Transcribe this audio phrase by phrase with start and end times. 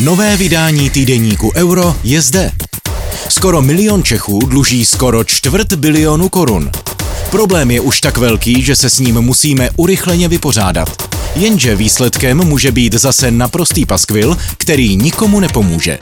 [0.00, 2.52] Nové vydání týdeníku Euro je zde.
[3.28, 6.70] Skoro milion Čechů dluží skoro čtvrt bilionu korun.
[7.30, 11.16] Problém je už tak velký, že se s ním musíme urychleně vypořádat.
[11.36, 15.98] Jenže výsledkem může být zase naprostý paskvil, který nikomu nepomůže.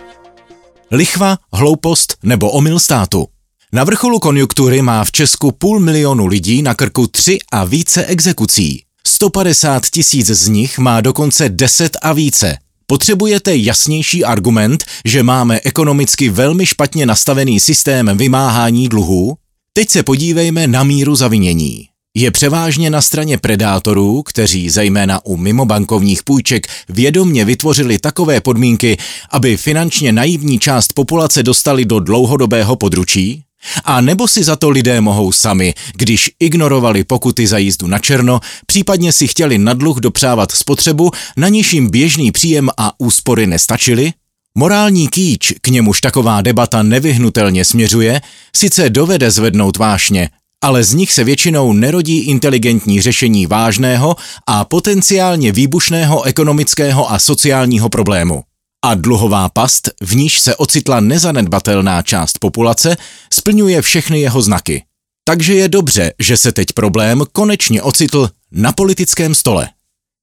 [0.91, 3.27] Lichva, hloupost nebo omyl státu.
[3.73, 8.83] Na vrcholu konjunktury má v Česku půl milionu lidí na krku tři a více exekucí.
[9.07, 12.64] 150 tisíc z nich má dokonce 10 a více.
[12.95, 19.37] Potřebujete jasnější argument, že máme ekonomicky velmi špatně nastavený systém vymáhání dluhů?
[19.73, 21.89] Teď se podívejme na míru zavinění.
[22.17, 28.97] Je převážně na straně predátorů, kteří zejména u mimobankovních půjček vědomně vytvořili takové podmínky,
[29.31, 33.43] aby finančně naivní část populace dostali do dlouhodobého područí?
[33.85, 38.41] A nebo si za to lidé mohou sami, když ignorovali pokuty za jízdu na černo,
[38.67, 44.13] případně si chtěli na dluh dopřávat spotřebu, na níž jim běžný příjem a úspory nestačily?
[44.59, 48.21] Morální kýč, k němuž taková debata nevyhnutelně směřuje,
[48.57, 50.31] sice dovede zvednout vášně,
[50.63, 57.89] ale z nich se většinou nerodí inteligentní řešení vážného a potenciálně výbušného ekonomického a sociálního
[57.89, 58.43] problému.
[58.87, 62.97] A dluhová past, v níž se ocitla nezanedbatelná část populace,
[63.33, 64.85] splňuje všechny jeho znaky.
[65.25, 69.69] Takže je dobře, že se teď problém konečně ocitl na politickém stole.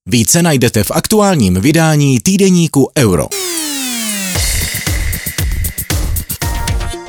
[0.06, 3.28] Více najdete v aktuálním vydání týdeníku Euro.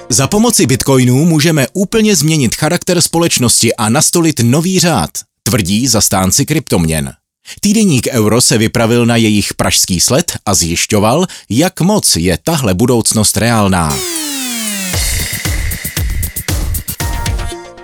[0.08, 5.10] Za pomoci bitcoinů můžeme úplně změnit charakter společnosti a nastolit nový řád,
[5.42, 7.12] tvrdí zastánci kryptoměn.
[7.60, 13.36] Týdeník Euro se vypravil na jejich pražský sled a zjišťoval, jak moc je tahle budoucnost
[13.36, 13.96] reálná.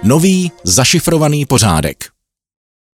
[0.02, 2.04] Nový zašifrovaný pořádek.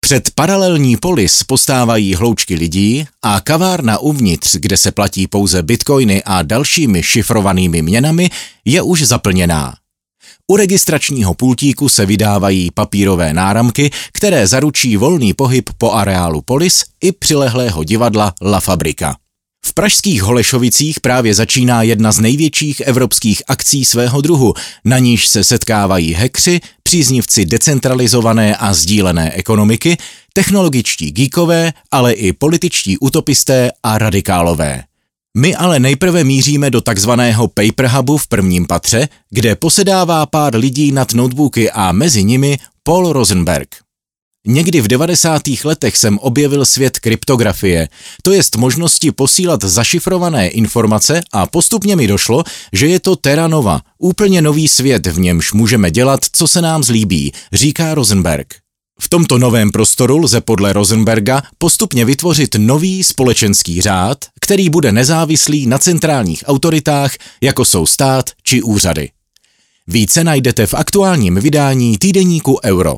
[0.01, 6.43] Před paralelní polis postávají hloučky lidí a kavárna uvnitř, kde se platí pouze bitcoiny a
[6.43, 8.31] dalšími šifrovanými měnami,
[8.65, 9.75] je už zaplněná.
[10.51, 17.13] U registračního pultíku se vydávají papírové náramky, které zaručí volný pohyb po areálu Polis i
[17.13, 19.17] přilehlého divadla La Fabrika.
[19.67, 24.55] V pražských Holešovicích právě začíná jedna z největších evropských akcí svého druhu,
[24.85, 29.97] na níž se setkávají hekři, příznivci decentralizované a sdílené ekonomiky,
[30.33, 34.85] technologičtí geekové, ale i političtí utopisté a radikálové.
[35.37, 40.93] My ale nejprve míříme do takzvaného Paper Hubu v prvním patře, kde posedává pár lidí
[40.93, 43.69] nad notebooky a mezi nimi Paul Rosenberg.
[44.47, 45.43] Někdy v 90.
[45.65, 47.89] letech jsem objevil svět kryptografie,
[48.23, 53.81] to jest možnosti posílat zašifrované informace a postupně mi došlo, že je to Terra Nova,
[53.99, 58.64] úplně nový svět, v němž můžeme dělat, co se nám zlíbí, říká Rosenberg.
[59.01, 65.67] V tomto novém prostoru lze podle Rosenberga postupně vytvořit nový společenský řád, který bude nezávislý
[65.67, 69.11] na centrálních autoritách, jako jsou stát či úřady.
[69.87, 72.97] Více najdete v aktuálním vydání týdeníku Euro.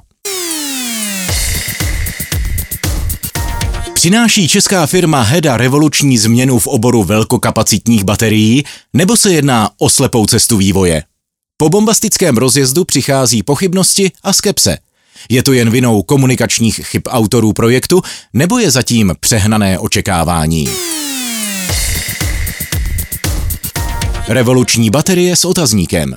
[3.95, 10.27] Přináší česká firma Heda revoluční změnu v oboru velkokapacitních baterií, nebo se jedná o slepou
[10.27, 11.03] cestu vývoje?
[11.57, 14.79] Po bombastickém rozjezdu přichází pochybnosti a skepse.
[15.31, 20.69] Je to jen vinou komunikačních chyb autorů projektu, nebo je zatím přehnané očekávání?
[24.29, 26.15] Revoluční baterie s otazníkem.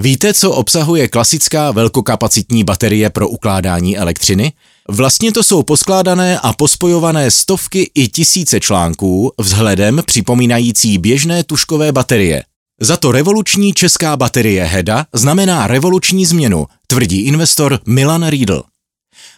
[0.00, 4.52] Víte, co obsahuje klasická velkokapacitní baterie pro ukládání elektřiny?
[4.88, 12.42] Vlastně to jsou poskládané a pospojované stovky i tisíce článků vzhledem připomínající běžné tuškové baterie.
[12.80, 18.62] Za to revoluční česká baterie HEDA znamená revoluční změnu, tvrdí investor Milan Riedl.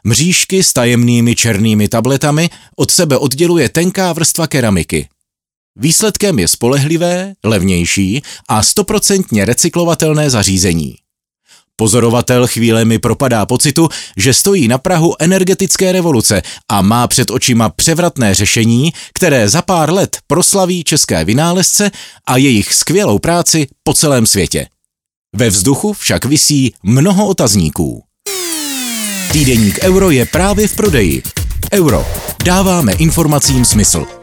[0.05, 5.09] Mřížky s tajemnými černými tabletami od sebe odděluje tenká vrstva keramiky.
[5.77, 10.95] Výsledkem je spolehlivé, levnější a stoprocentně recyklovatelné zařízení.
[11.81, 18.35] Pozorovatel chvílemi propadá pocitu, že stojí na Prahu energetické revoluce a má před očima převratné
[18.35, 21.91] řešení, které za pár let proslaví české vynálezce
[22.27, 24.67] a jejich skvělou práci po celém světě.
[25.37, 28.03] Ve vzduchu však visí mnoho otazníků.
[29.33, 31.23] Týdeník Euro je právě v prodeji.
[31.73, 32.07] Euro.
[32.45, 34.20] Dáváme informacím smysl.